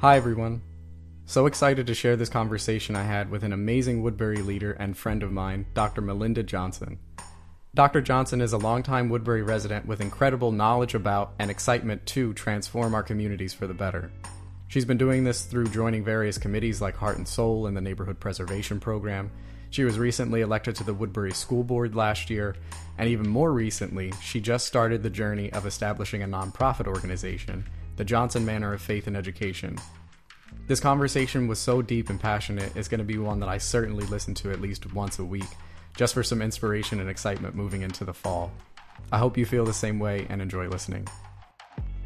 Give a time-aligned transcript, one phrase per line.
[0.00, 0.62] Hi, everyone.
[1.26, 5.24] So excited to share this conversation I had with an amazing Woodbury leader and friend
[5.24, 6.00] of mine, Dr.
[6.00, 7.00] Melinda Johnson.
[7.74, 8.00] Dr.
[8.00, 13.02] Johnson is a longtime Woodbury resident with incredible knowledge about and excitement to transform our
[13.02, 14.12] communities for the better.
[14.68, 18.20] She's been doing this through joining various committees like Heart and Soul and the Neighborhood
[18.20, 19.32] Preservation Program.
[19.70, 22.54] She was recently elected to the Woodbury School Board last year,
[22.98, 27.68] and even more recently, she just started the journey of establishing a nonprofit organization,
[27.98, 29.76] the Johnson Manor of Faith and Education.
[30.68, 34.06] This conversation was so deep and passionate, it's going to be one that I certainly
[34.06, 35.48] listen to at least once a week,
[35.96, 38.52] just for some inspiration and excitement moving into the fall.
[39.10, 41.08] I hope you feel the same way and enjoy listening.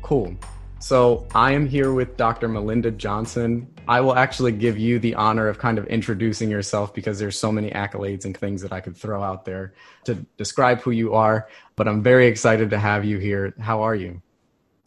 [0.01, 0.35] Cool.
[0.79, 2.49] So I am here with Dr.
[2.49, 3.69] Melinda Johnson.
[3.87, 7.53] I will actually give you the honor of kind of introducing yourself because there's so
[7.53, 9.75] many accolades and things that I could throw out there
[10.05, 13.55] to describe who you are, but I'm very excited to have you here.
[13.61, 14.23] How are you?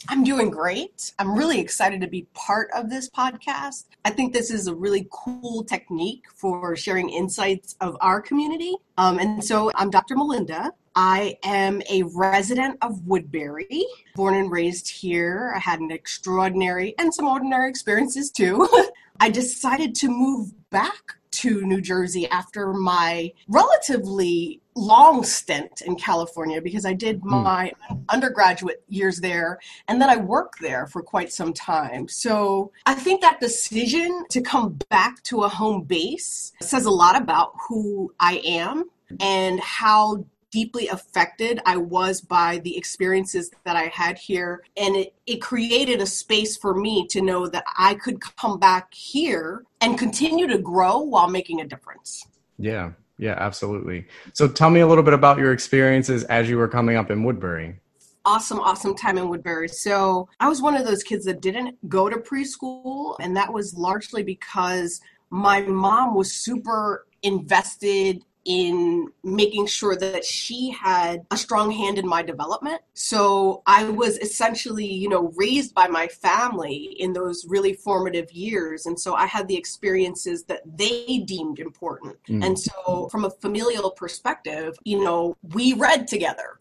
[0.07, 1.13] I'm doing great.
[1.17, 3.85] I'm really excited to be part of this podcast.
[4.03, 8.75] I think this is a really cool technique for sharing insights of our community.
[8.97, 10.15] Um, and so I'm Dr.
[10.15, 10.71] Melinda.
[10.95, 13.85] I am a resident of Woodbury,
[14.15, 15.53] born and raised here.
[15.55, 18.67] I had an extraordinary and some ordinary experiences too.
[19.19, 26.61] I decided to move back to New Jersey after my relatively long stint in California
[26.61, 27.29] because I did hmm.
[27.29, 28.03] my mm.
[28.09, 32.07] undergraduate years there and then I worked there for quite some time.
[32.07, 37.15] So I think that decision to come back to a home base says a lot
[37.15, 43.87] about who I am and how deeply affected I was by the experiences that I
[43.87, 44.63] had here.
[44.77, 48.93] And it, it created a space for me to know that I could come back
[48.93, 52.25] here and continue to grow while making a difference.
[52.57, 54.07] Yeah, yeah, absolutely.
[54.33, 57.23] So tell me a little bit about your experiences as you were coming up in
[57.23, 57.79] Woodbury
[58.25, 59.67] awesome, awesome time in Woodbury.
[59.67, 63.75] So I was one of those kids that didn't go to preschool, and that was
[63.75, 64.99] largely because
[65.29, 72.07] my mom was super invested in making sure that she had a strong hand in
[72.07, 72.79] my development.
[72.93, 78.85] So I was essentially, you know, raised by my family in those really formative years.
[78.85, 82.17] And so I had the experiences that they deemed important.
[82.29, 82.45] Mm.
[82.45, 86.59] And so from a familial perspective, you know, we read together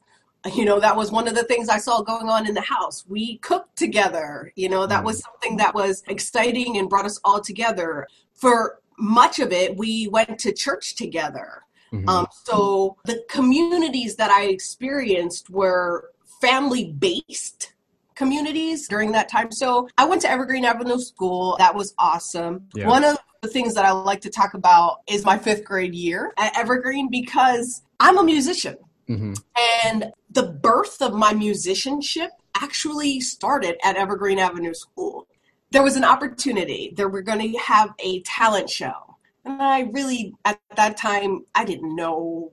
[0.53, 3.05] you know that was one of the things i saw going on in the house
[3.09, 5.25] we cooked together you know that was mm.
[5.25, 10.39] something that was exciting and brought us all together for much of it we went
[10.39, 11.62] to church together
[11.94, 12.09] Mm-hmm.
[12.09, 16.10] Um, so the communities that I experienced were
[16.41, 17.72] family based
[18.15, 19.50] communities during that time.
[19.50, 21.56] So I went to Evergreen Avenue School.
[21.59, 22.69] That was awesome.
[22.75, 22.87] Yeah.
[22.87, 26.33] One of the things that I like to talk about is my fifth grade year
[26.38, 28.77] at Evergreen because I'm a musician.
[29.09, 29.34] Mm-hmm.
[29.84, 35.27] And the birth of my musicianship actually started at Evergreen Avenue School.
[35.72, 36.93] There was an opportunity.
[36.97, 39.03] There were going to have a talent show
[39.44, 42.53] and I really, at that time, I didn't know.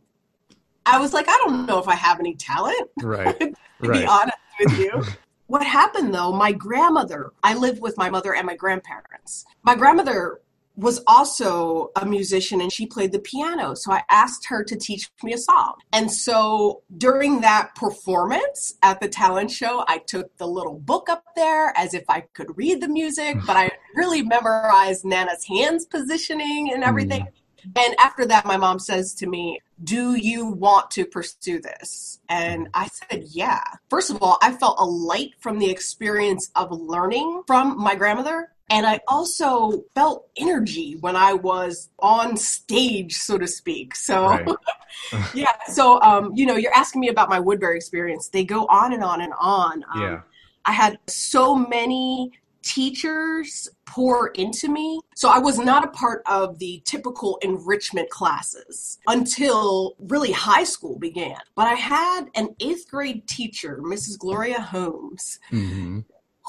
[0.85, 2.89] I was like, I don't know if I have any talent.
[3.01, 3.39] Right.
[3.39, 4.01] to right.
[4.01, 5.03] be honest with you.
[5.47, 9.45] what happened though, my grandmother, I lived with my mother and my grandparents.
[9.63, 10.41] My grandmother
[10.75, 13.75] was also a musician and she played the piano.
[13.75, 15.75] So I asked her to teach me a song.
[15.91, 21.23] And so during that performance at the talent show, I took the little book up
[21.35, 26.71] there as if I could read the music, but I really memorized Nana's hands positioning
[26.73, 27.21] and everything.
[27.21, 27.40] Mm.
[27.63, 32.19] And after that, my mom says to me, Do you want to pursue this?
[32.29, 33.61] And I said, Yeah.
[33.89, 38.49] First of all, I felt a light from the experience of learning from my grandmother
[38.71, 43.93] and I also felt energy when I was on stage, so to speak.
[43.95, 44.47] So, right.
[45.33, 45.51] yeah.
[45.67, 48.29] So, um, you know, you're asking me about my Woodbury experience.
[48.29, 49.83] They go on and on and on.
[49.93, 50.21] Um, yeah.
[50.63, 54.99] I had so many teachers pour into me.
[55.15, 60.97] So I was not a part of the typical enrichment classes until really high school
[60.97, 61.37] began.
[61.55, 64.17] But I had an eighth grade teacher, Mrs.
[64.17, 66.01] Gloria Holmes, mm-hmm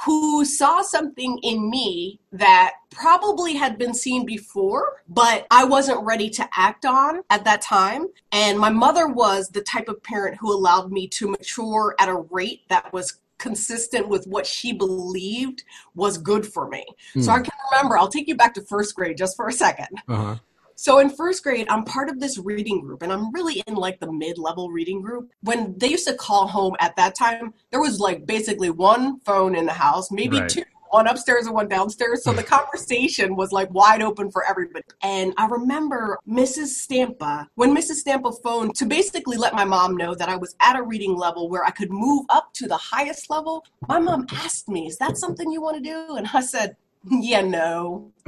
[0.05, 6.29] who saw something in me that probably had been seen before, but I wasn't ready
[6.31, 8.07] to act on at that time.
[8.33, 12.17] And my mother was the type of parent who allowed me to mature at a
[12.31, 16.85] rate that was consistent with what she believed was good for me.
[17.17, 17.25] Mm.
[17.25, 17.39] So hmm.
[17.39, 20.37] I can remember, I'll take you back to first grade just for a 2nd uh-huh.
[20.75, 24.01] So in first grade, I'm part of this reading group, and I'm really in like
[24.01, 25.31] the mid level reading group.
[25.43, 29.55] When they used to call home at that time, there was like basically one phone
[29.55, 30.49] in the house, maybe right.
[30.49, 32.23] two one upstairs and one downstairs.
[32.23, 34.85] So the conversation was like wide open for everybody.
[35.03, 36.67] And I remember Mrs.
[36.67, 37.97] Stampa, when Mrs.
[37.97, 41.49] Stampa phoned to basically let my mom know that I was at a reading level
[41.49, 45.17] where I could move up to the highest level, my mom asked me, Is that
[45.17, 46.17] something you want to do?
[46.17, 46.77] And I said,
[47.11, 48.13] yeah, no.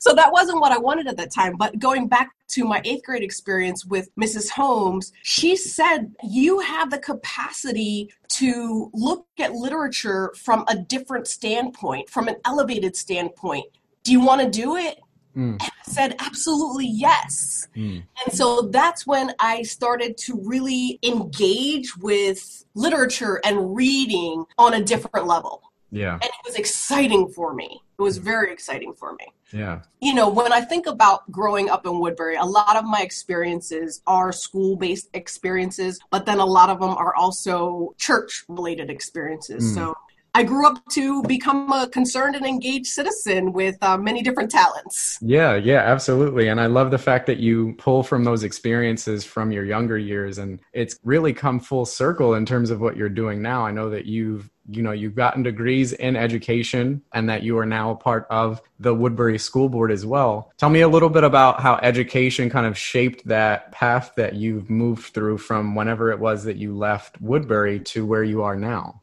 [0.00, 1.56] so that wasn't what I wanted at that time.
[1.56, 4.50] But going back to my eighth grade experience with Mrs.
[4.50, 12.08] Holmes, she said, You have the capacity to look at literature from a different standpoint,
[12.08, 13.66] from an elevated standpoint.
[14.04, 14.98] Do you want to do it?
[15.36, 15.52] Mm.
[15.52, 17.68] And I said, absolutely yes.
[17.76, 18.02] Mm.
[18.24, 24.82] And so that's when I started to really engage with literature and reading on a
[24.82, 25.62] different level.
[25.92, 26.14] Yeah.
[26.14, 27.82] And it was exciting for me.
[27.98, 29.26] It was very exciting for me.
[29.52, 29.82] Yeah.
[30.00, 34.00] You know, when I think about growing up in Woodbury, a lot of my experiences
[34.06, 39.62] are school based experiences, but then a lot of them are also church related experiences.
[39.62, 39.74] Mm.
[39.74, 39.94] So
[40.34, 45.18] I grew up to become a concerned and engaged citizen with uh, many different talents.
[45.20, 46.48] Yeah, yeah, absolutely.
[46.48, 50.38] And I love the fact that you pull from those experiences from your younger years
[50.38, 53.66] and it's really come full circle in terms of what you're doing now.
[53.66, 57.66] I know that you've you know you've gotten degrees in education and that you are
[57.66, 61.24] now a part of the woodbury school board as well tell me a little bit
[61.24, 66.18] about how education kind of shaped that path that you've moved through from whenever it
[66.18, 69.02] was that you left woodbury to where you are now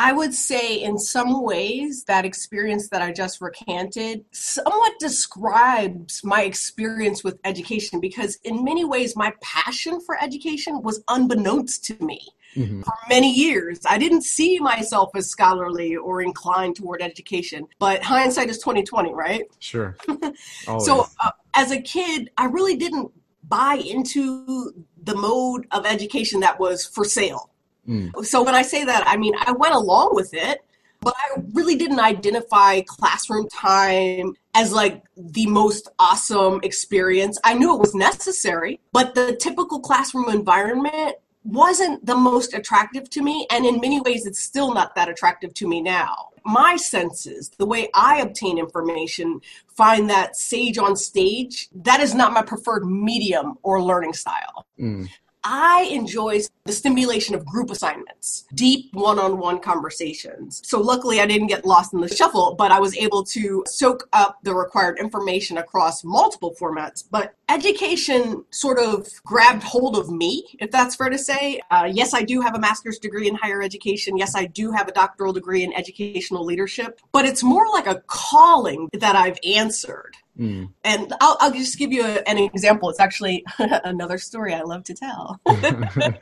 [0.00, 6.42] I would say, in some ways, that experience that I just recanted somewhat describes my
[6.42, 12.20] experience with education because, in many ways, my passion for education was unbeknownst to me.
[12.56, 12.82] Mm-hmm.
[12.82, 17.68] For many years, I didn't see myself as scholarly or inclined toward education.
[17.78, 19.44] But hindsight is twenty twenty, right?
[19.58, 19.96] Sure.
[20.80, 23.12] so, uh, as a kid, I really didn't
[23.48, 24.74] buy into
[25.04, 27.50] the mode of education that was for sale
[27.88, 28.24] Mm.
[28.24, 30.60] So when I say that, I mean, I went along with it,
[31.00, 37.38] but I really didn't identify classroom time as like the most awesome experience.
[37.44, 41.16] I knew it was necessary, but the typical classroom environment
[41.48, 43.46] wasn't the most attractive to me.
[43.50, 46.28] And in many ways, it's still not that attractive to me now.
[46.44, 52.32] My senses, the way I obtain information, find that sage on stage, that is not
[52.32, 54.66] my preferred medium or learning style.
[54.78, 55.08] Mm.
[55.44, 60.60] I enjoy the stimulation of group assignments, deep one on one conversations.
[60.64, 64.08] So, luckily, I didn't get lost in the shuffle, but I was able to soak
[64.12, 67.04] up the required information across multiple formats.
[67.10, 71.60] But education sort of grabbed hold of me, if that's fair to say.
[71.70, 74.16] Uh, yes, I do have a master's degree in higher education.
[74.16, 78.02] Yes, I do have a doctoral degree in educational leadership, but it's more like a
[78.06, 80.14] calling that I've answered.
[80.38, 80.70] Mm.
[80.84, 82.88] And I'll, I'll, just give you a, an example.
[82.90, 85.40] It's actually another story I love to tell.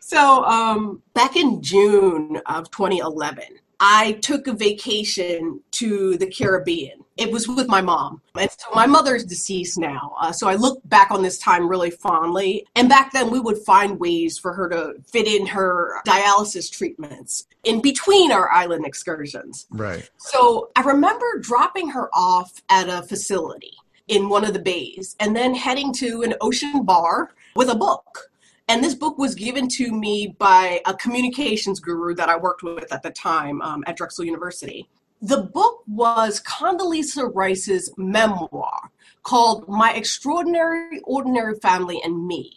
[0.00, 3.44] so, um, back in June of 2011,
[3.78, 8.20] I took a vacation to the Caribbean it was with my mom.
[8.38, 10.14] And so my mother's deceased now.
[10.20, 12.66] Uh, so I look back on this time really fondly.
[12.74, 17.46] And back then, we would find ways for her to fit in her dialysis treatments
[17.62, 19.66] in between our island excursions.
[19.70, 20.08] Right.
[20.16, 23.72] So I remember dropping her off at a facility
[24.08, 28.30] in one of the bays and then heading to an ocean bar with a book.
[28.66, 32.90] And this book was given to me by a communications guru that I worked with
[32.92, 34.88] at the time um, at Drexel University.
[35.24, 38.90] The book was Condoleezza Rice's memoir
[39.22, 42.52] called My Extraordinary Ordinary Family and Me.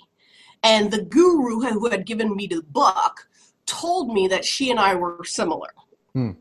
[0.63, 3.29] And the guru who had given me the book
[3.65, 5.69] told me that she and I were similar.
[6.11, 6.31] Hmm.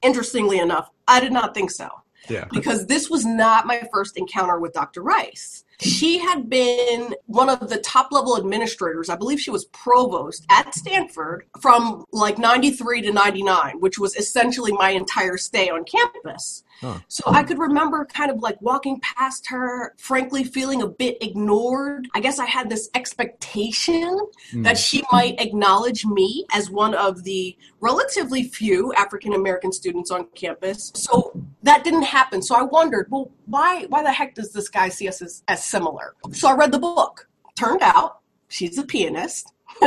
[0.00, 1.90] Interestingly enough, I did not think so.
[2.30, 2.46] Yeah.
[2.50, 5.02] Because this was not my first encounter with Dr.
[5.02, 5.64] Rice.
[5.80, 9.08] She had been one of the top level administrators.
[9.08, 14.72] I believe she was provost at Stanford from like 93 to 99, which was essentially
[14.72, 16.64] my entire stay on campus.
[16.80, 16.98] Huh.
[17.08, 22.08] So I could remember kind of like walking past her, frankly feeling a bit ignored.
[22.14, 24.18] I guess I had this expectation
[24.52, 24.64] mm.
[24.64, 30.26] that she might acknowledge me as one of the relatively few African American students on
[30.34, 30.92] campus.
[30.94, 31.32] So
[31.64, 32.42] that didn't happen.
[32.42, 35.64] So I wondered, well, why why the heck does this guy see us as, as
[35.64, 36.14] similar?
[36.32, 37.28] So I read the book.
[37.56, 39.52] Turned out she's a pianist.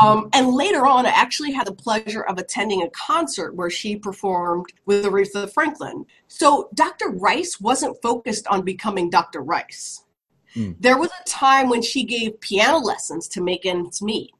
[0.00, 3.96] um, and later on, I actually had the pleasure of attending a concert where she
[3.96, 6.04] performed with Aretha Franklin.
[6.28, 7.10] So Dr.
[7.10, 9.40] Rice wasn't focused on becoming Dr.
[9.40, 10.04] Rice.
[10.54, 10.76] Mm.
[10.80, 14.32] There was a time when she gave piano lessons to make ends meet,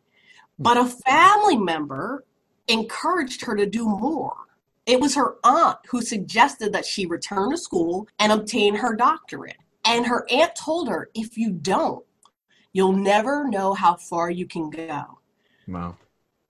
[0.58, 2.24] but a family member
[2.68, 4.36] encouraged her to do more.
[4.86, 9.56] It was her aunt who suggested that she return to school and obtain her doctorate.
[9.86, 12.04] And her aunt told her, if you don't,
[12.72, 15.18] you'll never know how far you can go.
[15.66, 15.96] Wow.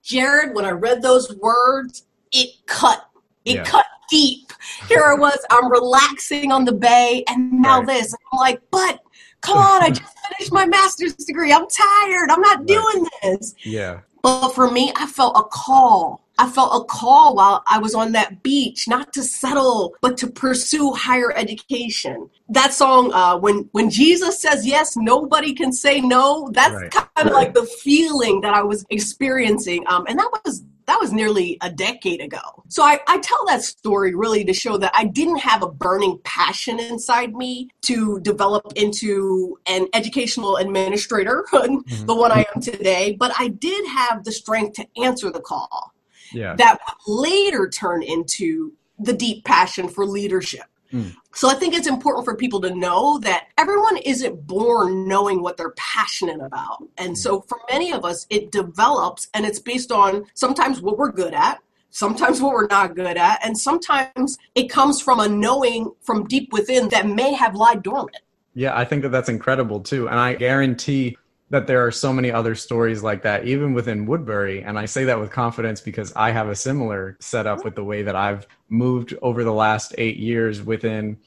[0.03, 3.07] Jared, when I read those words, it cut.
[3.45, 3.63] It yeah.
[3.63, 4.51] cut deep.
[4.87, 7.87] Here I was, I'm relaxing on the bay, and now right.
[7.87, 8.13] this.
[8.13, 8.99] I'm like, but
[9.41, 11.53] come on, I just finished my master's degree.
[11.53, 12.29] I'm tired.
[12.29, 12.67] I'm not right.
[12.67, 13.55] doing this.
[13.63, 14.01] Yeah.
[14.21, 18.11] But for me, I felt a call I felt a call while I was on
[18.13, 22.29] that beach, not to settle, but to pursue higher education.
[22.49, 26.49] That song, uh, when when Jesus says yes, nobody can say no.
[26.51, 26.91] That's right.
[26.91, 31.11] kind of like the feeling that I was experiencing, um, and that was that was
[31.11, 32.63] nearly a decade ago.
[32.67, 36.19] So I, I, tell that story really to show that I didn't have a burning
[36.23, 42.05] passion inside me to develop into an educational administrator, mm-hmm.
[42.05, 45.94] the one I am today, but I did have the strength to answer the call.
[46.35, 46.55] Yeah.
[46.55, 50.65] That later turn into the deep passion for leadership.
[50.93, 51.15] Mm.
[51.33, 55.57] So I think it's important for people to know that everyone isn't born knowing what
[55.57, 56.83] they're passionate about.
[56.97, 61.11] And so for many of us, it develops and it's based on sometimes what we're
[61.11, 65.91] good at, sometimes what we're not good at, and sometimes it comes from a knowing
[66.01, 68.19] from deep within that may have lied dormant.
[68.53, 70.07] Yeah, I think that that's incredible too.
[70.07, 71.17] And I guarantee
[71.49, 74.63] that there are so many other stories like that, even within Woodbury.
[74.63, 78.01] And I say that with confidence because I have a similar setup with the way
[78.01, 81.17] that I've moved over the last eight years within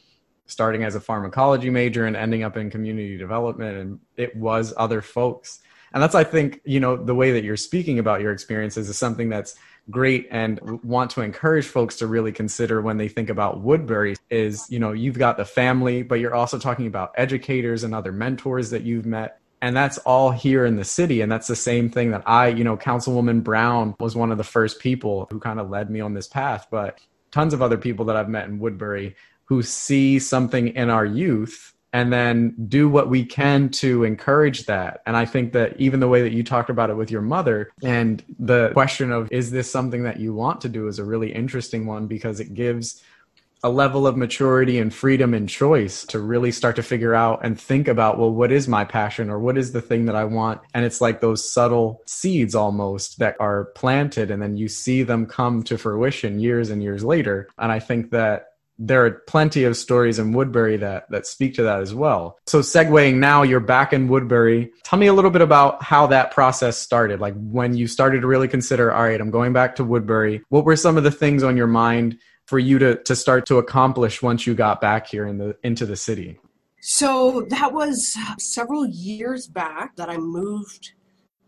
[0.47, 3.77] starting as a pharmacology major and ending up in community development.
[3.77, 5.61] And it was other folks.
[5.93, 8.99] And that's, I think, you know, the way that you're speaking about your experiences is
[8.99, 9.55] something that's
[9.91, 14.71] great and want to encourage folks to really consider when they think about Woodbury is,
[14.71, 18.71] you know, you've got the family, but you're also talking about educators and other mentors
[18.71, 21.21] that you've met and that's all here in the city.
[21.21, 24.45] And that's the same thing that i you know councilwoman brown was one of the
[24.45, 26.67] first people who kind of led me on this path.
[26.71, 27.01] But
[27.31, 31.75] tons of other people that i've met in woodbury who see something in our youth
[31.95, 35.03] and then do what we can to encourage that.
[35.07, 37.71] And i think that even the way that you talked about it with your mother
[37.83, 41.33] and the question of is this something that you want to do is a really
[41.33, 43.03] interesting one because it gives
[43.63, 47.61] a level of maturity and freedom and choice to really start to figure out and
[47.61, 50.61] think about well what is my passion or what is the thing that i want
[50.75, 55.27] and it's like those subtle seeds almost that are planted and then you see them
[55.27, 58.47] come to fruition years and years later and i think that
[58.79, 62.39] there are plenty of stories in Woodbury that that speak to that as well.
[62.47, 64.71] So segueing now, you're back in Woodbury.
[64.85, 67.21] Tell me a little bit about how that process started.
[67.21, 70.43] Like when you started to really consider, all right, I'm going back to Woodbury.
[70.49, 73.59] What were some of the things on your mind for you to to start to
[73.59, 76.41] accomplish once you got back here in the into the city?
[76.81, 80.93] So that was several years back that I moved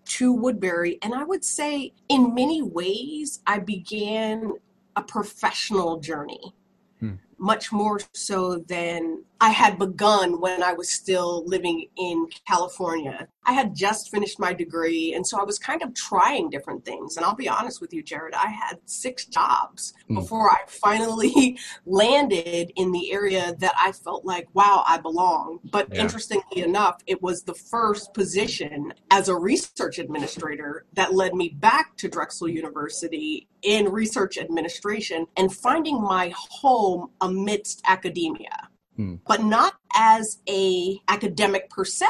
[0.04, 4.52] to Woodbury and I would say in many ways I began
[4.96, 6.54] a professional journey
[6.98, 7.14] hmm.
[7.38, 13.26] much more so than I had begun when I was still living in California.
[13.46, 17.16] I had just finished my degree, and so I was kind of trying different things.
[17.16, 20.16] And I'll be honest with you, Jared, I had six jobs mm.
[20.16, 25.60] before I finally landed in the area that I felt like, wow, I belong.
[25.64, 26.02] But yeah.
[26.02, 31.96] interestingly enough, it was the first position as a research administrator that led me back
[31.96, 38.68] to Drexel University in research administration and finding my home amidst academia,
[39.00, 39.20] mm.
[39.26, 42.06] but not as a academic per se.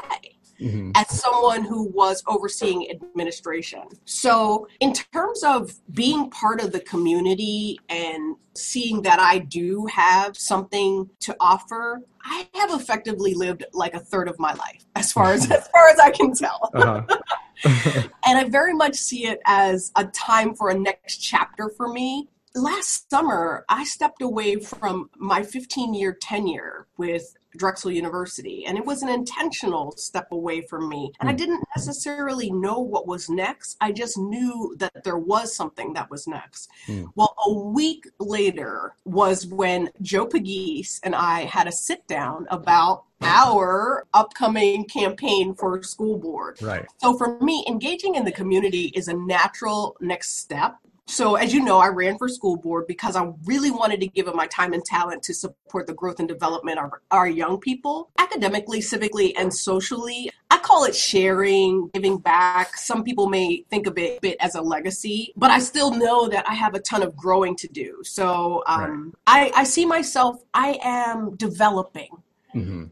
[0.61, 0.91] Mm-hmm.
[0.95, 3.81] as someone who was overseeing administration.
[4.05, 10.37] So, in terms of being part of the community and seeing that I do have
[10.37, 15.33] something to offer, I have effectively lived like a third of my life, as far
[15.33, 16.71] as as far as I can tell.
[16.75, 17.07] Uh-huh.
[17.65, 22.29] and I very much see it as a time for a next chapter for me
[22.55, 28.85] last summer, I stepped away from my 15 year tenure with Drexel University, and it
[28.85, 31.13] was an intentional step away from me.
[31.21, 31.39] And I hmm.
[31.39, 33.77] didn't necessarily know what was next.
[33.81, 36.71] I just knew that there was something that was next.
[36.87, 37.09] Mm.
[37.17, 43.05] Well, a week later was when Joe Pegues and I had a sit down about
[43.23, 46.61] our upcoming campaign for school board.
[46.63, 46.87] Right.
[46.99, 50.77] So for me, engaging in the community is a natural next step.
[51.11, 54.29] So, as you know, I ran for school board because I really wanted to give
[54.29, 58.11] of my time and talent to support the growth and development of our young people,
[58.19, 60.31] academically, civically, and socially.
[60.53, 62.77] I call it sharing, giving back.
[62.77, 66.49] Some people may think of it, bit as a legacy, but I still know that
[66.49, 68.03] I have a ton of growing to do.
[68.05, 69.53] So, um, right.
[69.55, 72.11] I, I see myself, I am developing
[72.55, 72.85] mm-hmm.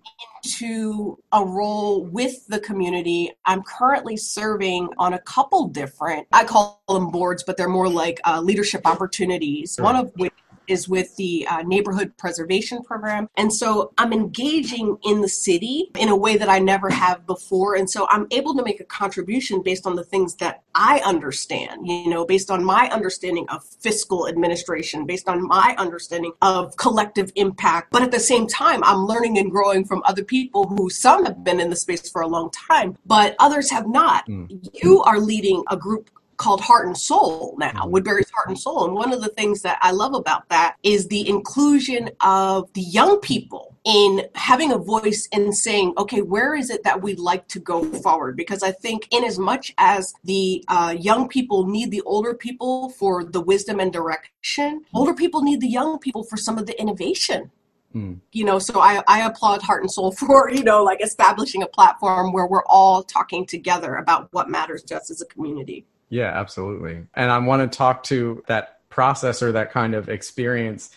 [0.45, 3.33] into a role with the community.
[3.45, 8.21] I'm currently serving on a couple different, I call them boards, but they're more like
[8.25, 9.75] uh, leadership opportunities.
[9.77, 9.85] Sure.
[9.85, 10.33] One of which
[10.69, 13.29] is with the uh, neighborhood preservation program.
[13.37, 17.75] And so I'm engaging in the city in a way that I never have before.
[17.75, 21.87] And so I'm able to make a contribution based on the things that I understand,
[21.87, 27.33] you know, based on my understanding of fiscal administration, based on my understanding of collective
[27.35, 27.91] impact.
[27.91, 31.43] But at the same time, I'm learning and growing from other people who some have
[31.43, 34.27] been in the space for a long time, but others have not.
[34.27, 34.69] Mm.
[34.83, 37.91] You are leading a group called Heart and Soul now, mm-hmm.
[37.91, 38.87] Woodbury's Heart and Soul.
[38.87, 42.81] And one of the things that I love about that is the inclusion of the
[42.81, 47.47] young people in having a voice in saying, okay, where is it that we'd like
[47.49, 48.37] to go forward?
[48.37, 52.91] Because I think, in as much as the uh, young people need the older people
[52.91, 56.79] for the wisdom and direction, older people need the young people for some of the
[56.81, 57.51] innovation.
[57.95, 58.21] Mm.
[58.33, 61.67] You know, so I, I applaud Heart and Soul for, you know, like establishing a
[61.67, 65.87] platform where we're all talking together about what matters to us as a community.
[66.11, 67.05] Yeah, absolutely.
[67.15, 70.91] And I want to talk to that process or that kind of experience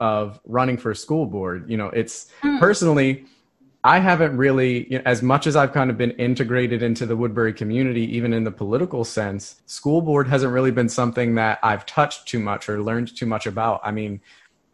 [0.00, 1.70] of running for school board.
[1.70, 2.58] You know, it's mm.
[2.58, 3.24] personally,
[3.84, 7.16] I haven't really, you know, as much as I've kind of been integrated into the
[7.16, 11.86] Woodbury community, even in the political sense, school board hasn't really been something that I've
[11.86, 13.80] touched too much or learned too much about.
[13.84, 14.20] I mean,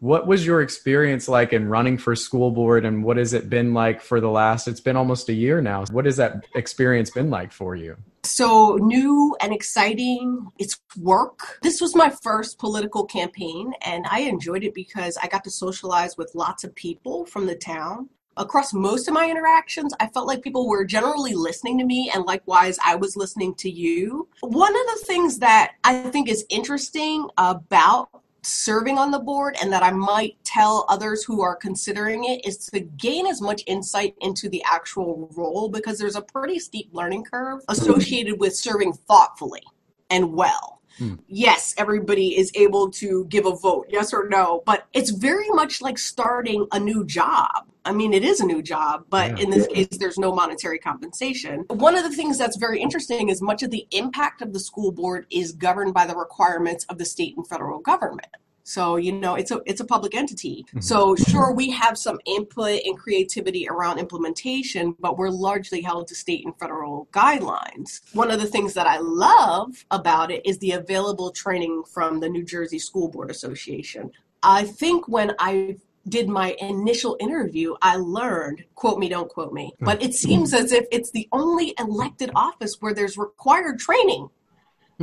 [0.03, 3.73] what was your experience like in running for school board and what has it been
[3.73, 7.31] like for the last it's been almost a year now what has that experience been
[7.31, 13.73] like for you so new and exciting it's work this was my first political campaign
[13.83, 17.57] and i enjoyed it because i got to socialize with lots of people from the
[17.57, 22.11] town across most of my interactions, I felt like people were generally listening to me,
[22.15, 24.29] and likewise, I was listening to you.
[24.41, 29.73] One of the things that I think is interesting about serving on the board and
[29.73, 34.15] that I might tell others who are considering it is to gain as much insight
[34.21, 39.63] into the actual role because there's a pretty steep learning curve associated with serving thoughtfully
[40.11, 40.82] and well.
[40.99, 41.15] Hmm.
[41.29, 45.81] Yes, everybody is able to give a vote, yes or no, but it's very much
[45.81, 47.67] like starting a new job.
[47.85, 49.45] I mean, it is a new job, but yeah.
[49.45, 51.65] in this case, there's no monetary compensation.
[51.69, 54.93] One of the things that's very interesting is much of the impact of the school
[54.93, 58.29] board is governed by the requirements of the state and federal government.
[58.65, 60.65] So, you know, it's a it's a public entity.
[60.69, 60.81] Mm-hmm.
[60.81, 66.15] So, sure we have some input and creativity around implementation, but we're largely held to
[66.15, 68.01] state and federal guidelines.
[68.15, 72.29] One of the things that I love about it is the available training from the
[72.29, 74.11] New Jersey School Board Association.
[74.43, 75.77] I think when I
[76.09, 80.13] did my initial interview, I learned, quote me, don't quote me, but it mm-hmm.
[80.13, 84.29] seems as if it's the only elected office where there's required training.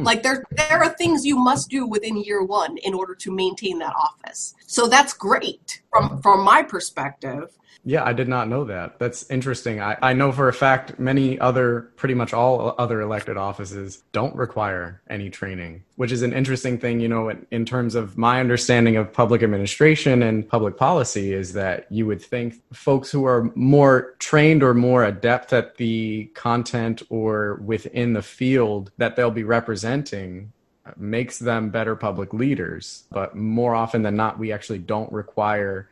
[0.10, 3.80] Like there there are things you must do within year 1 in order to maintain
[3.80, 4.56] that office.
[4.66, 6.18] So that's great from uh-huh.
[6.22, 7.50] from my perspective.
[7.86, 9.00] Yeah, I did not know that.
[9.00, 9.82] That's interesting.
[9.82, 14.36] I, I know for a fact many other, pretty much all other elected offices don't
[14.36, 18.42] require any training, which is an interesting thing, you know, in, in terms of my
[18.42, 23.50] understanding of public administration and public policy is that you would think folks who are
[23.56, 29.46] more trained or more adept at the content or within the field that they'll be
[29.46, 30.52] representing
[30.98, 33.04] makes them better public leaders.
[33.12, 35.90] But more often than not, we actually don't require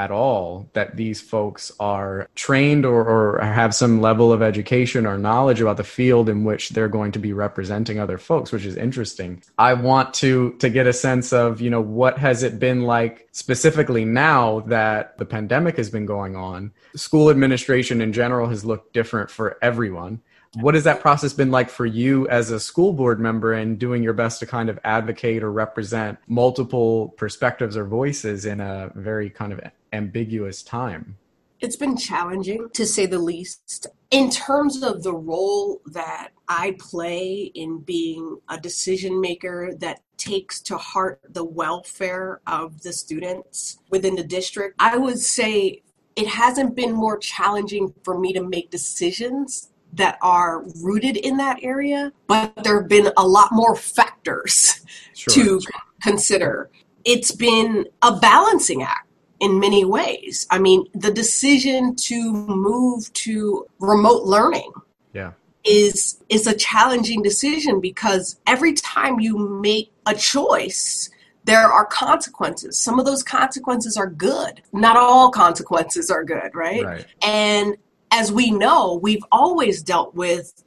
[0.00, 5.18] at all that these folks are trained or, or, have some level of education or
[5.18, 8.76] knowledge about the field in which they're going to be representing other folks which is
[8.76, 9.42] interesting.
[9.58, 13.28] I want to to get a sense of you know what has it been like
[13.32, 16.72] specifically now that the pandemic has been going on.
[16.94, 20.22] School administration in general has looked different for everyone
[20.54, 24.02] what has that process been like for you as a school board member and doing
[24.02, 29.30] your best to kind of advocate or represent multiple perspectives or voices in a very
[29.30, 29.60] kind of
[29.92, 31.16] ambiguous time?
[31.60, 33.86] It's been challenging to say the least.
[34.10, 40.60] In terms of the role that I play in being a decision maker that takes
[40.62, 45.82] to heart the welfare of the students within the district, I would say
[46.16, 51.58] it hasn't been more challenging for me to make decisions that are rooted in that
[51.62, 54.80] area, but there have been a lot more factors
[55.14, 55.72] sure, to sure.
[56.02, 56.70] consider.
[57.04, 59.08] It's been a balancing act
[59.40, 60.46] in many ways.
[60.50, 64.70] I mean, the decision to move to remote learning.
[65.12, 65.32] Yeah.
[65.62, 71.10] Is is a challenging decision because every time you make a choice,
[71.44, 72.78] there are consequences.
[72.78, 74.62] Some of those consequences are good.
[74.72, 76.82] Not all consequences are good, right?
[76.82, 77.06] right.
[77.20, 77.76] And
[78.10, 80.64] as we know, we've always dealt with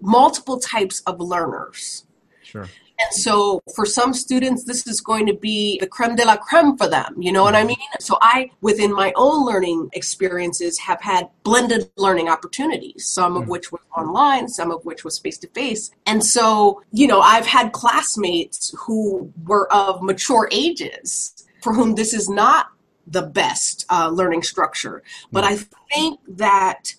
[0.00, 2.04] multiple types of learners.
[2.42, 2.68] Sure.
[3.02, 6.76] And so for some students, this is going to be the creme de la creme
[6.76, 7.16] for them.
[7.18, 7.68] You know what I mm-hmm.
[7.68, 7.78] mean?
[8.00, 13.50] So I, within my own learning experiences, have had blended learning opportunities, some of mm-hmm.
[13.50, 15.90] which was online, some of which was face to face.
[16.06, 22.12] And so, you know, I've had classmates who were of mature ages for whom this
[22.12, 22.68] is not
[23.12, 25.02] the best uh, learning structure.
[25.30, 25.56] But I
[25.92, 26.94] think that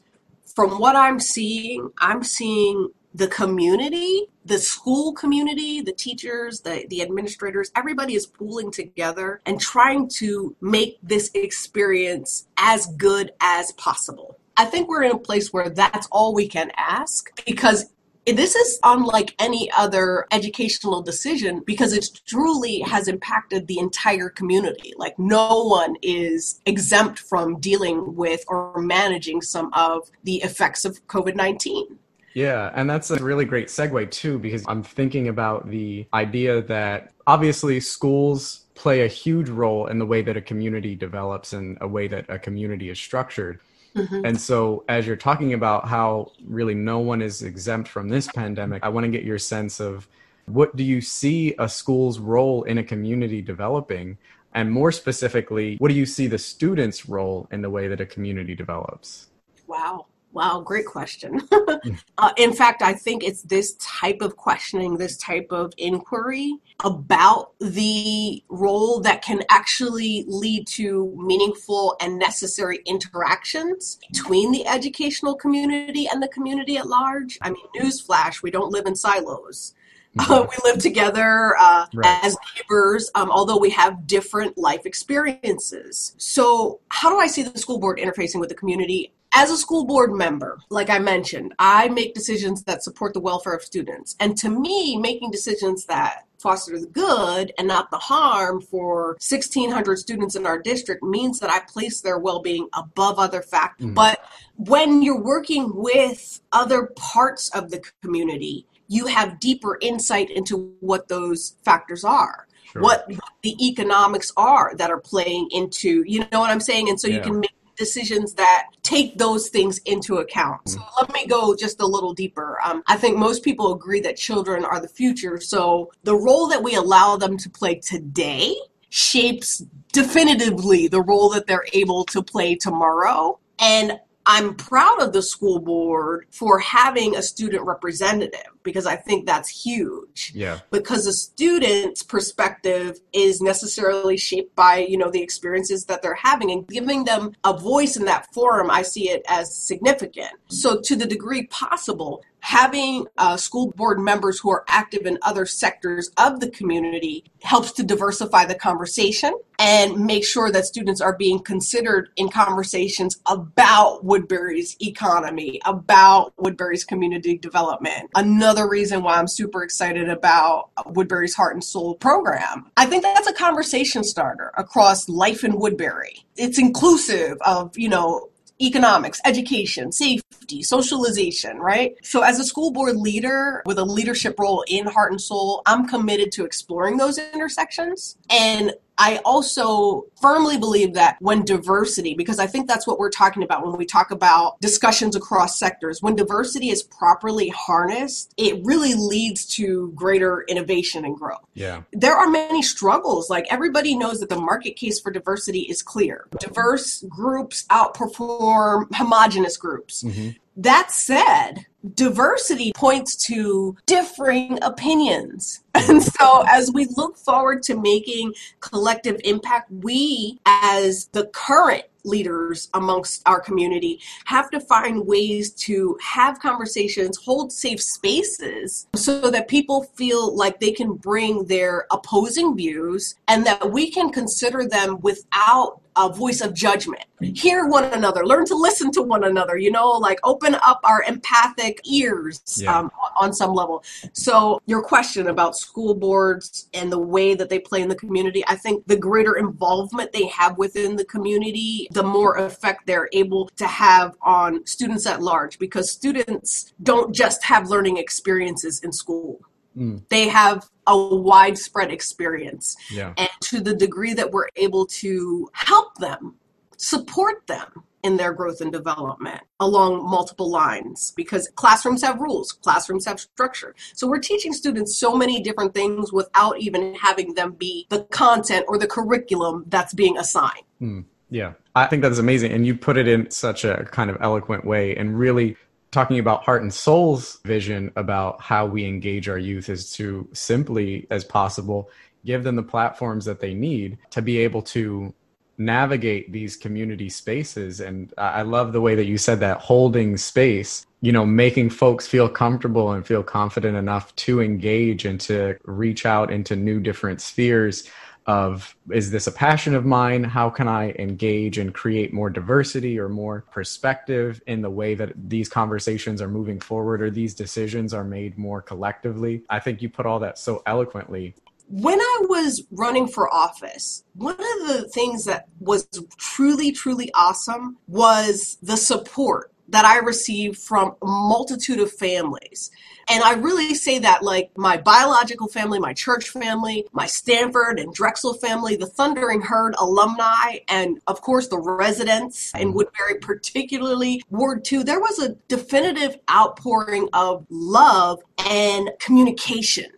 [0.55, 7.01] from what I'm seeing, I'm seeing the community, the school community, the teachers, the, the
[7.01, 14.37] administrators, everybody is pooling together and trying to make this experience as good as possible.
[14.55, 17.85] I think we're in a place where that's all we can ask because
[18.25, 24.93] this is unlike any other educational decision because it truly has impacted the entire community.
[24.97, 31.05] Like, no one is exempt from dealing with or managing some of the effects of
[31.07, 31.99] COVID 19.
[32.33, 37.11] Yeah, and that's a really great segue too, because I'm thinking about the idea that
[37.27, 41.87] obviously schools play a huge role in the way that a community develops and a
[41.87, 43.59] way that a community is structured.
[43.95, 44.25] Mm-hmm.
[44.25, 48.83] And so, as you're talking about how really no one is exempt from this pandemic,
[48.83, 50.07] I want to get your sense of
[50.45, 54.17] what do you see a school's role in a community developing?
[54.53, 58.05] And more specifically, what do you see the students' role in the way that a
[58.05, 59.29] community develops?
[59.67, 60.07] Wow.
[60.33, 61.47] Wow, great question.
[62.17, 67.51] uh, in fact, I think it's this type of questioning, this type of inquiry about
[67.59, 76.07] the role that can actually lead to meaningful and necessary interactions between the educational community
[76.11, 77.37] and the community at large.
[77.43, 79.75] I mean, newsflash, we don't live in silos.
[80.17, 82.19] Uh, we live together uh, right.
[82.23, 86.13] as neighbors, um, although we have different life experiences.
[86.17, 89.11] So, how do I see the school board interfacing with the community?
[89.33, 93.53] As a school board member, like I mentioned, I make decisions that support the welfare
[93.53, 94.15] of students.
[94.19, 99.97] And to me, making decisions that foster the good and not the harm for 1600
[99.97, 103.87] students in our district means that I place their well-being above other factors.
[103.87, 103.95] Mm.
[103.95, 104.23] But
[104.57, 111.07] when you're working with other parts of the community, you have deeper insight into what
[111.07, 112.47] those factors are.
[112.65, 112.81] Sure.
[112.81, 113.09] What
[113.41, 116.89] the economics are that are playing into, you know what I'm saying?
[116.89, 117.15] And so yeah.
[117.15, 120.69] you can make decisions that take those things into account.
[120.69, 122.57] So let me go just a little deeper.
[122.63, 125.39] Um, I think most people agree that children are the future.
[125.39, 128.55] So the role that we allow them to play today
[128.89, 133.39] shapes definitively the role that they're able to play tomorrow.
[133.59, 139.25] And I'm proud of the school board for having a student representative because I think
[139.25, 140.31] that's huge.
[140.33, 140.59] Yeah.
[140.71, 146.51] Because a student's perspective is necessarily shaped by, you know, the experiences that they're having
[146.51, 150.31] and giving them a voice in that forum, I see it as significant.
[150.47, 155.45] So to the degree possible, having uh, school board members who are active in other
[155.45, 161.15] sectors of the community helps to diversify the conversation and make sure that students are
[161.15, 168.09] being considered in conversations about Woodbury's economy, about Woodbury's community development.
[168.13, 172.71] Another reason why I'm super excited about Woodbury's Heart and Soul program.
[172.77, 176.23] I think that's a conversation starter across life in Woodbury.
[176.35, 178.29] It's inclusive of, you know,
[178.61, 181.95] economics, education, safety, socialization, right?
[182.03, 185.87] So, as a school board leader with a leadership role in Heart and Soul, I'm
[185.87, 192.47] committed to exploring those intersections and I also firmly believe that when diversity, because I
[192.47, 196.69] think that's what we're talking about when we talk about discussions across sectors, when diversity
[196.69, 201.41] is properly harnessed, it really leads to greater innovation and growth.
[201.53, 201.81] Yeah.
[201.91, 203.29] There are many struggles.
[203.29, 206.27] Like everybody knows that the market case for diversity is clear.
[206.39, 210.03] Diverse groups outperform homogenous groups.
[210.03, 210.29] Mm-hmm.
[210.55, 215.61] That said, diversity points to differing opinions.
[215.75, 222.69] And so, as we look forward to making collective impact, we, as the current leaders
[222.73, 229.47] amongst our community have to find ways to have conversations, hold safe spaces so that
[229.47, 234.99] people feel like they can bring their opposing views and that we can consider them
[235.01, 237.03] without a voice of judgment.
[237.21, 241.03] Hear one another, learn to listen to one another, you know, like open up our
[241.03, 242.77] empathic ears yeah.
[242.77, 243.83] um, on some level.
[244.11, 248.43] So, your question about school boards and the way that they play in the community,
[248.47, 253.47] I think the greater involvement they have within the community, the more effect they're able
[253.55, 259.39] to have on students at large because students don't just have learning experiences in school.
[259.77, 260.03] Mm.
[260.09, 262.75] They have a widespread experience.
[262.91, 263.13] Yeah.
[263.17, 266.35] And to the degree that we're able to help them,
[266.77, 273.05] support them in their growth and development along multiple lines because classrooms have rules, classrooms
[273.05, 273.73] have structure.
[273.93, 278.65] So we're teaching students so many different things without even having them be the content
[278.67, 280.65] or the curriculum that's being assigned.
[280.81, 281.05] Mm.
[281.29, 282.51] Yeah, I think that's amazing.
[282.51, 285.55] And you put it in such a kind of eloquent way and really
[285.93, 291.07] talking about heart and soul's vision about how we engage our youth is to simply
[291.09, 291.89] as possible
[292.25, 295.13] give them the platforms that they need to be able to
[295.57, 297.79] navigate these community spaces.
[297.79, 302.07] And i love the way that you said that holding space you know making folks
[302.07, 307.21] feel comfortable and feel confident enough to engage and to reach out into new different
[307.21, 307.89] spheres
[308.25, 310.23] of is this a passion of mine?
[310.23, 315.13] How can I engage and create more diversity or more perspective in the way that
[315.29, 319.43] these conversations are moving forward or these decisions are made more collectively?
[319.49, 321.35] I think you put all that so eloquently
[321.69, 327.77] when I was running for office, one of the things that was truly, truly awesome
[327.87, 332.69] was the support that I received from a multitude of families.
[333.09, 337.93] And I really say that like my biological family, my church family, my Stanford and
[337.93, 342.77] Drexel family, the Thundering Herd alumni, and of course the residents in mm-hmm.
[342.77, 349.91] Woodbury, particularly Ward 2, there was a definitive outpouring of love and communication.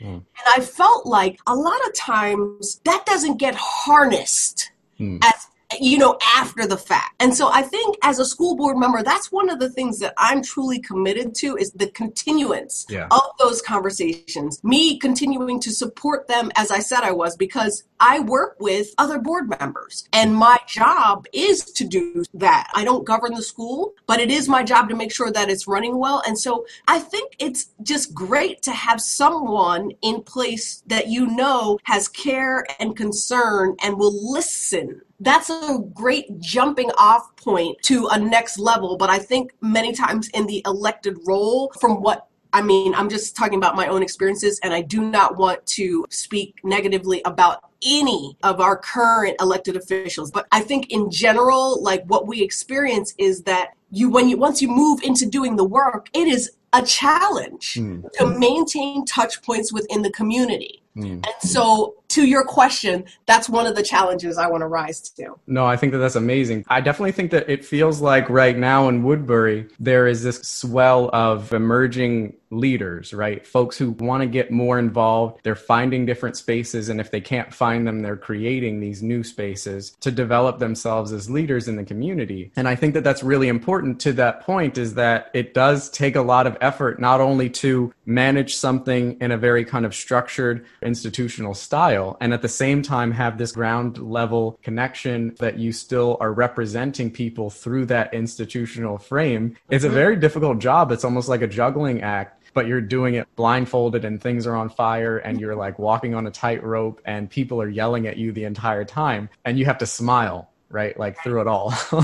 [0.00, 0.14] Mm.
[0.16, 0.24] And
[0.56, 5.18] I felt like a lot of times that doesn't get harnessed mm.
[5.22, 5.46] as
[5.78, 7.14] you know, after the fact.
[7.20, 10.14] And so I think as a school board member, that's one of the things that
[10.16, 13.06] I'm truly committed to is the continuance yeah.
[13.10, 14.62] of those conversations.
[14.64, 19.18] Me continuing to support them as I said I was, because I work with other
[19.18, 22.70] board members and my job is to do that.
[22.74, 25.68] I don't govern the school, but it is my job to make sure that it's
[25.68, 26.22] running well.
[26.26, 31.78] And so I think it's just great to have someone in place that you know
[31.84, 38.18] has care and concern and will listen that's a great jumping off point to a
[38.18, 38.96] next level.
[38.96, 43.36] But I think many times in the elected role, from what I mean, I'm just
[43.36, 48.36] talking about my own experiences, and I do not want to speak negatively about any
[48.42, 50.30] of our current elected officials.
[50.30, 54.60] But I think in general, like what we experience is that you, when you, once
[54.60, 58.10] you move into doing the work, it is a challenge mm.
[58.12, 60.82] to maintain touch points within the community.
[61.02, 61.26] Mm.
[61.26, 65.38] And so, to your question, that's one of the challenges I want to rise to.
[65.46, 66.64] No, I think that that's amazing.
[66.68, 71.08] I definitely think that it feels like right now in Woodbury, there is this swell
[71.12, 73.46] of emerging leaders, right?
[73.46, 75.40] Folks who want to get more involved.
[75.44, 76.88] They're finding different spaces.
[76.88, 81.30] And if they can't find them, they're creating these new spaces to develop themselves as
[81.30, 82.50] leaders in the community.
[82.56, 86.16] And I think that that's really important to that point is that it does take
[86.16, 90.66] a lot of effort, not only to manage something in a very kind of structured,
[90.92, 96.16] institutional style and at the same time have this ground level connection that you still
[96.20, 100.02] are representing people through that institutional frame it's a mm-hmm.
[100.02, 104.20] very difficult job it's almost like a juggling act but you're doing it blindfolded and
[104.20, 108.06] things are on fire and you're like walking on a tightrope and people are yelling
[108.06, 110.98] at you the entire time and you have to smile right?
[110.98, 111.74] Like through it all.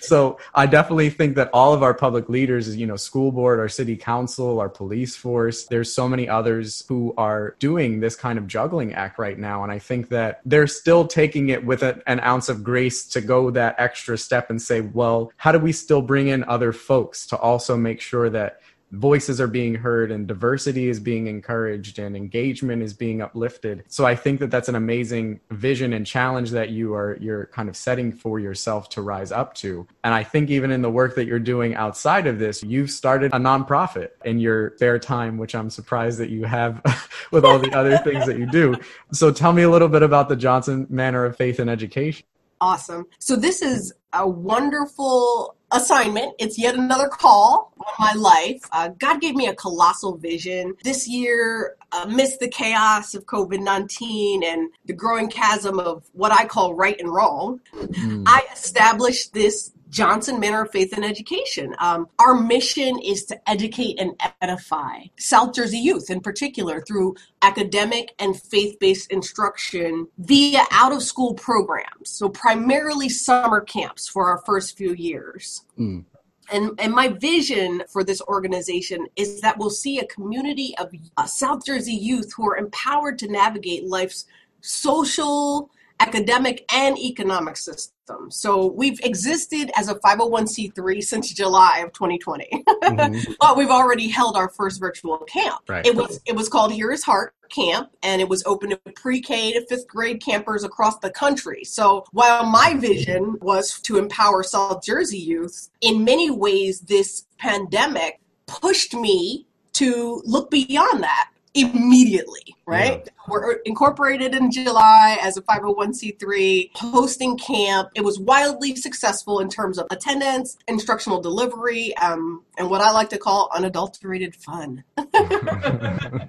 [0.00, 3.68] So i definitely think that all of our public leaders you know school board our
[3.68, 5.66] city council our police force.
[5.66, 9.62] There's so many others who are doing this kind of juggling act right now.
[9.62, 13.20] And i think that they're still taking it with a, an ounce of grace to
[13.20, 17.26] go that extra step and say well how do we still bring in other folks
[17.26, 18.60] to also make sure that
[18.92, 23.84] voices are being heard and diversity is being encouraged and engagement is being uplifted.
[23.88, 27.68] So i think that that's an amazing vision and challenge that you are you're kind
[27.68, 29.86] of setting for yourself to rise up to.
[30.04, 33.32] And i think even in the work that you're doing outside of this you've started
[33.32, 36.80] a nonprofit in your spare time which i'm surprised that you have
[37.32, 38.74] with all the other things that you do.
[39.12, 42.26] So tell me a little bit about the johnson manor of faith and education.
[42.60, 43.06] Awesome.
[43.18, 46.34] So this is a wonderful assignment.
[46.38, 48.62] It's yet another call on my life.
[48.72, 50.74] Uh, God gave me a colossal vision.
[50.82, 56.44] This year, amidst the chaos of COVID 19 and the growing chasm of what I
[56.44, 58.24] call right and wrong, mm.
[58.26, 61.74] I established this Johnson Manor of Faith and Education.
[61.78, 68.14] Um, our mission is to educate and edify South Jersey youth in particular through academic
[68.18, 72.10] and faith based instruction via out of school programs.
[72.10, 75.62] So, primarily summer camps for our first few years.
[75.78, 76.04] Mm.
[76.50, 81.26] And, and my vision for this organization is that we'll see a community of uh,
[81.26, 84.24] South Jersey youth who are empowered to navigate life's
[84.60, 88.30] social, academic, and economic system.
[88.30, 93.32] So we've existed as a 501c3 since July of 2020, mm-hmm.
[93.40, 95.62] but we've already held our first virtual camp.
[95.68, 95.84] Right.
[95.84, 99.52] It was it was called Here Is Heart Camp, and it was open to pre-K
[99.52, 101.64] to fifth grade campers across the country.
[101.64, 108.20] So while my vision was to empower South Jersey youth, in many ways this pandemic
[108.46, 113.02] pushed me to look beyond that immediately, right?
[113.04, 113.12] Yeah.
[113.28, 117.90] We're incorporated in July as a 501c3, hosting camp.
[117.94, 123.10] It was wildly successful in terms of attendance, instructional delivery, um, and what I like
[123.10, 124.82] to call unadulterated fun.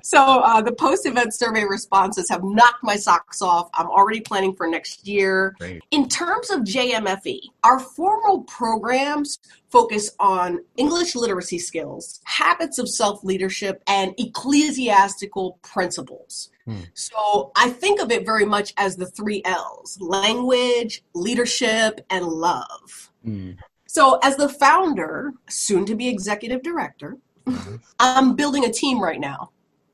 [0.04, 3.70] so uh, the post event survey responses have knocked my socks off.
[3.74, 5.56] I'm already planning for next year.
[5.60, 5.82] Great.
[5.92, 13.24] In terms of JMFE, our formal programs focus on English literacy skills, habits of self
[13.24, 16.50] leadership, and ecclesiastical principles.
[16.70, 16.82] Hmm.
[16.94, 23.12] So I think of it very much as the three L's language, leadership, and love.
[23.24, 23.52] Hmm.
[23.88, 27.78] So, as the founder, soon to be executive director, mm-hmm.
[28.00, 29.50] I'm building a team right now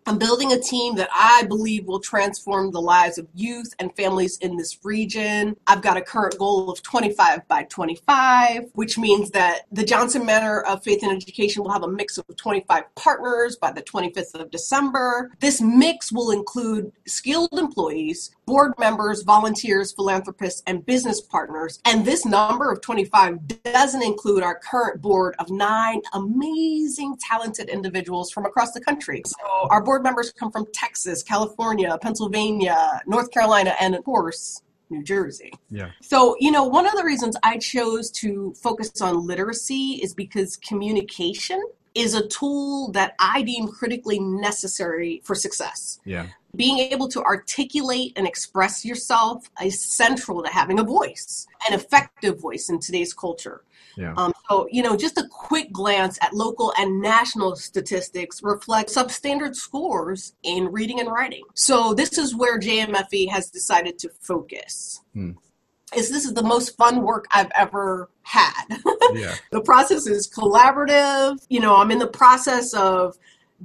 [0.08, 4.38] I'm building a team that I believe will transform the lives of youth and families
[4.38, 5.58] in this region.
[5.66, 10.62] I've got a current goal of 25 by 25, which means that the Johnson Manor
[10.62, 14.52] of Faith and Education will have a mix of 25 partners by the 25th of
[14.52, 15.32] December.
[15.40, 21.80] This mix will include skilled employees, board members, volunteers, philanthropists, and business partners.
[21.86, 28.32] And this number of 25 doesn't include our current board of nine amazing, talented individuals
[28.32, 29.22] from across the country.
[29.26, 35.04] So our board members come from Texas, California, Pennsylvania, North Carolina, and of course, New
[35.04, 35.52] Jersey.
[35.70, 35.92] Yeah.
[36.02, 40.58] So, you know, one of the reasons I chose to focus on literacy is because
[40.58, 41.62] communication
[41.96, 46.00] is a tool that I deem critically necessary for success.
[46.06, 46.28] Yeah.
[46.56, 52.40] Being able to articulate and express yourself is central to having a voice, an effective
[52.40, 53.64] voice in today's culture.
[53.98, 54.14] Yeah.
[54.18, 59.56] Um, so, you know, just a quick glance at local and national statistics reflect substandard
[59.56, 61.44] scores in reading and writing.
[61.54, 65.02] So, this is where JMFE has decided to focus.
[65.14, 65.32] Hmm
[65.96, 68.66] is this is the most fun work I've ever had.
[69.14, 69.36] Yeah.
[69.52, 71.38] the process is collaborative.
[71.48, 73.16] You know, I'm in the process of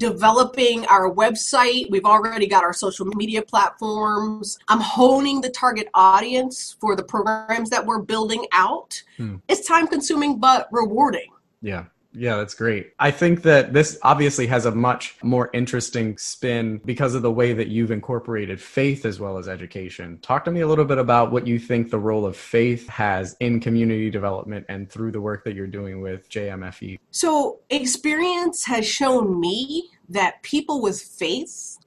[0.01, 1.89] developing our website.
[1.91, 4.59] We've already got our social media platforms.
[4.67, 9.01] I'm honing the target audience for the programs that we're building out.
[9.19, 9.37] Hmm.
[9.47, 11.31] It's time consuming but rewarding.
[11.61, 11.85] Yeah.
[12.13, 12.93] Yeah, that's great.
[12.99, 17.53] I think that this obviously has a much more interesting spin because of the way
[17.53, 20.19] that you've incorporated faith as well as education.
[20.21, 23.37] Talk to me a little bit about what you think the role of faith has
[23.39, 26.99] in community development and through the work that you're doing with JMFE.
[27.13, 31.79] So, experience has shown me that people with faith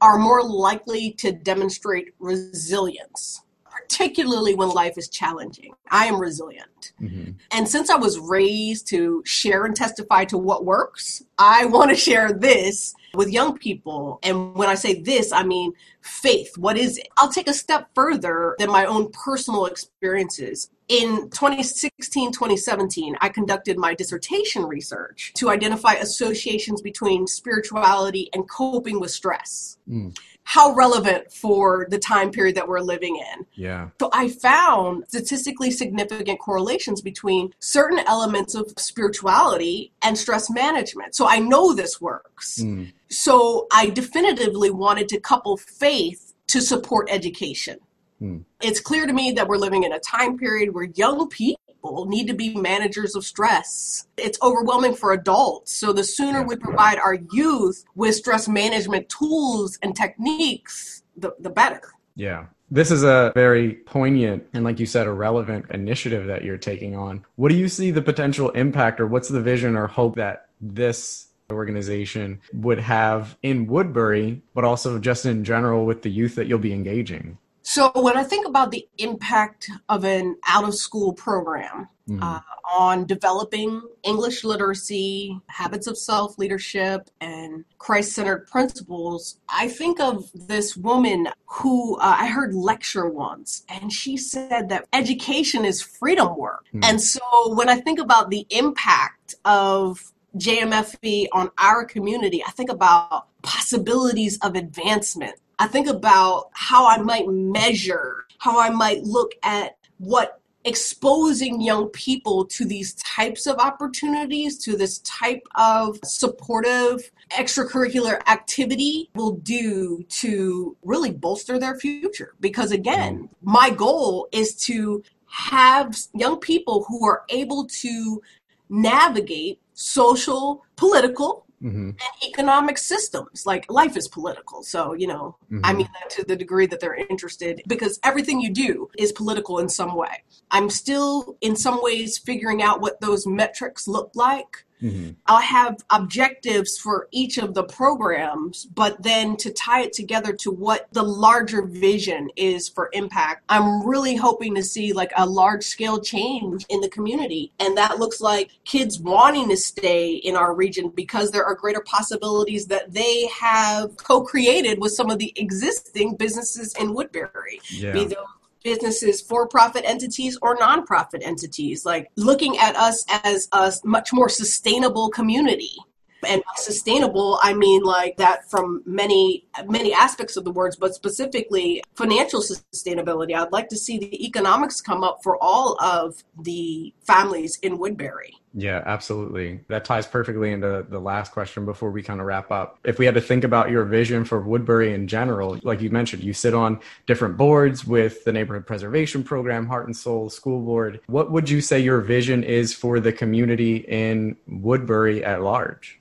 [0.00, 3.41] are more likely to demonstrate resilience
[3.72, 5.72] particularly when life is challenging.
[5.90, 6.92] I am resilient.
[7.00, 7.32] Mm-hmm.
[7.50, 11.96] And since I was raised to share and testify to what works, I want to
[11.96, 14.18] share this with young people.
[14.22, 16.56] And when I say this, I mean faith.
[16.58, 17.08] What is it?
[17.16, 20.70] I'll take a step further than my own personal experiences.
[20.88, 29.00] In 2016 2017, I conducted my dissertation research to identify associations between spirituality and coping
[29.00, 29.78] with stress.
[29.88, 33.46] Mm how relevant for the time period that we're living in.
[33.54, 33.88] Yeah.
[34.00, 41.14] So I found statistically significant correlations between certain elements of spirituality and stress management.
[41.14, 42.60] So I know this works.
[42.60, 42.92] Mm.
[43.08, 47.78] So I definitively wanted to couple faith to support education.
[48.20, 48.44] Mm.
[48.60, 52.06] It's clear to me that we're living in a time period where young people people
[52.06, 54.06] need to be managers of stress.
[54.16, 55.72] It's overwhelming for adults.
[55.72, 61.50] So the sooner we provide our youth with stress management tools and techniques, the, the
[61.50, 61.82] better.
[62.14, 62.46] Yeah.
[62.70, 66.96] This is a very poignant and, like you said, a relevant initiative that you're taking
[66.96, 67.24] on.
[67.36, 71.26] What do you see the potential impact, or what's the vision or hope that this
[71.50, 76.58] organization would have in Woodbury, but also just in general with the youth that you'll
[76.58, 77.36] be engaging?
[77.62, 82.22] So, when I think about the impact of an out of school program mm-hmm.
[82.22, 90.00] uh, on developing English literacy, habits of self leadership, and Christ centered principles, I think
[90.00, 95.80] of this woman who uh, I heard lecture once, and she said that education is
[95.80, 96.66] freedom work.
[96.68, 96.84] Mm-hmm.
[96.84, 97.20] And so,
[97.54, 104.38] when I think about the impact of JMFE on our community, I think about possibilities
[104.42, 110.40] of advancement I think about how I might measure, how I might look at what
[110.64, 119.08] exposing young people to these types of opportunities, to this type of supportive extracurricular activity
[119.14, 122.34] will do to really bolster their future.
[122.40, 123.52] Because again, mm-hmm.
[123.52, 128.20] my goal is to have young people who are able to
[128.68, 131.90] navigate social, political, mm-hmm.
[131.90, 133.46] and economic systems.
[133.46, 134.62] Like life is political.
[134.62, 135.64] So, you know, mm-hmm.
[135.64, 139.58] I mean that to the degree that they're interested because everything you do is political
[139.58, 140.24] in some way.
[140.50, 144.64] I'm still in some ways figuring out what those metrics look like.
[144.82, 145.10] Mm-hmm.
[145.26, 150.50] I'll have objectives for each of the programs, but then to tie it together to
[150.50, 155.64] what the larger vision is for impact, I'm really hoping to see like a large
[155.64, 157.52] scale change in the community.
[157.60, 161.80] And that looks like kids wanting to stay in our region because there are greater
[161.80, 167.60] possibilities that they have co created with some of the existing businesses in Woodbury.
[167.70, 167.92] Yeah.
[167.92, 168.16] Be those
[168.62, 174.28] businesses, for profit entities or nonprofit entities, like looking at us as a much more
[174.28, 175.76] sustainable community.
[176.24, 181.82] And sustainable, I mean like that from many many aspects of the words, but specifically
[181.96, 183.34] financial sustainability.
[183.34, 188.36] I'd like to see the economics come up for all of the families in Woodbury.
[188.54, 189.60] Yeah, absolutely.
[189.68, 192.78] That ties perfectly into the last question before we kind of wrap up.
[192.84, 196.22] If we had to think about your vision for Woodbury in general, like you mentioned,
[196.22, 201.00] you sit on different boards with the Neighborhood Preservation Program, Heart and Soul School Board.
[201.06, 205.98] What would you say your vision is for the community in Woodbury at large?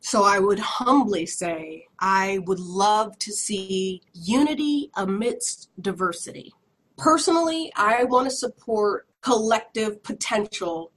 [0.00, 6.54] So I would humbly say I would love to see unity amidst diversity.
[6.96, 10.92] Personally, I want to support collective potential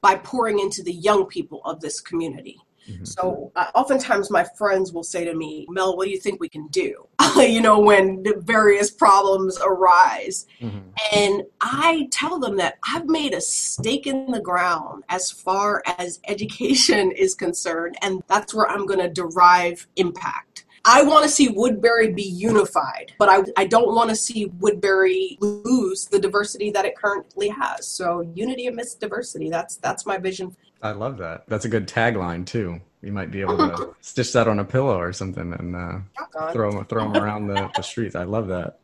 [0.00, 2.58] by pouring into the young people of this community.
[2.88, 3.04] Mm-hmm.
[3.04, 6.48] So, uh, oftentimes my friends will say to me, Mel, what do you think we
[6.48, 7.08] can do?
[7.36, 10.46] you know, when various problems arise.
[10.60, 10.78] Mm-hmm.
[11.14, 16.20] And I tell them that I've made a stake in the ground as far as
[16.28, 20.55] education is concerned, and that's where I'm going to derive impact.
[20.88, 25.36] I want to see Woodbury be unified, but I, I don't want to see Woodbury
[25.40, 27.88] lose the diversity that it currently has.
[27.88, 30.56] So unity amidst diversity, that's that's my vision.
[30.82, 31.48] I love that.
[31.48, 32.80] That's a good tagline too.
[33.02, 36.70] You might be able to stitch that on a pillow or something and uh, throw
[36.70, 38.14] them throw them around the, the streets.
[38.14, 38.78] I love that.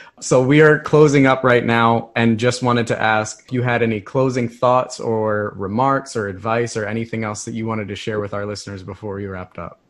[0.20, 3.82] so we are closing up right now, and just wanted to ask if you had
[3.82, 8.20] any closing thoughts or remarks or advice or anything else that you wanted to share
[8.20, 9.80] with our listeners before we wrapped up.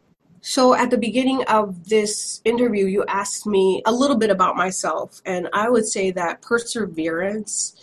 [0.49, 5.21] So, at the beginning of this interview, you asked me a little bit about myself,
[5.27, 7.75] and I would say that perseverance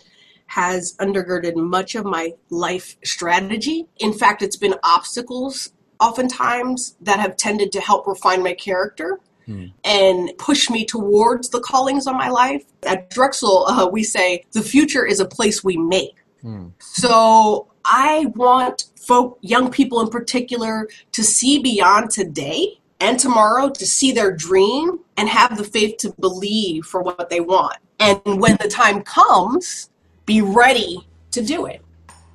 [0.46, 3.86] has undergirded much of my life strategy.
[3.98, 9.20] In fact, it's been obstacles oftentimes that have tended to help refine my character.
[9.44, 9.66] Hmm.
[9.84, 12.64] And push me towards the callings on my life.
[12.86, 16.14] At Drexel, uh, we say the future is a place we make.
[16.40, 16.68] Hmm.
[16.78, 23.86] So I want folk, young people in particular, to see beyond today and tomorrow, to
[23.86, 27.76] see their dream and have the faith to believe for what they want.
[28.00, 29.90] And when the time comes,
[30.26, 31.82] be ready to do it.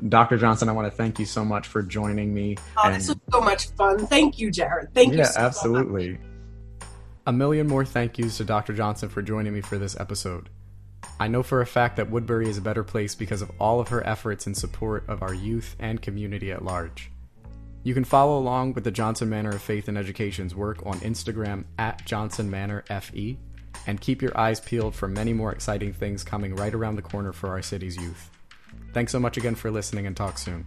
[0.08, 0.38] Dr.
[0.38, 2.56] Johnson, I want to thank you so much for joining me.
[2.78, 2.96] Oh, and...
[2.96, 4.06] this was so much fun.
[4.08, 4.94] Thank you, Jared.
[4.94, 5.24] Thank yeah, you.
[5.24, 6.18] Yeah, absolutely.
[7.28, 8.74] A million more thank yous to Dr.
[8.74, 10.50] Johnson for joining me for this episode.
[11.20, 13.90] I know for a fact that Woodbury is a better place because of all of
[13.90, 17.12] her efforts in support of our youth and community at large.
[17.84, 21.66] You can follow along with the Johnson Manor of Faith and Education's work on Instagram
[21.78, 23.38] at Johnson Manor FE,
[23.88, 27.32] and keep your eyes peeled for many more exciting things coming right around the corner
[27.32, 28.30] for our city's youth.
[28.94, 30.66] Thanks so much again for listening and talk soon.